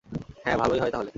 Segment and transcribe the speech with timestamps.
[0.43, 1.09] হ্যাঁ, ভালোই হয় তাহলে।